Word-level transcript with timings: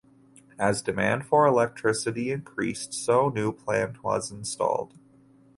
As 0.57 0.81
demand 0.81 1.27
for 1.27 1.45
electricity 1.45 2.31
increased 2.31 2.91
so 2.91 3.29
new 3.29 3.51
plant 3.51 4.03
was 4.03 4.31
installed. 4.31 4.95